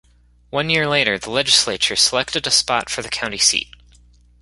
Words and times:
One 0.49 0.71
year 0.71 0.87
later, 0.87 1.19
the 1.19 1.29
legislature 1.29 1.95
selected 1.95 2.47
a 2.47 2.49
spot 2.49 2.89
for 2.89 3.03
the 3.03 3.07
county 3.07 3.37
seat. 3.37 3.67